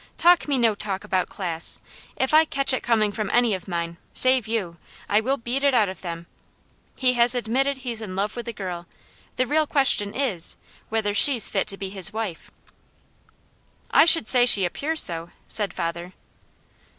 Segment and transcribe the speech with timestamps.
[0.17, 1.77] Talk me no talk about class!
[2.15, 4.77] If I catch it coming from any of mine, save you,
[5.07, 6.25] I will beat it out of them.
[6.95, 8.87] He has admitted he's in love with the girl;
[9.35, 10.57] the real question is,
[10.89, 12.49] whether she's fit to be his wife."
[13.91, 16.13] "I should say she appears so," said father.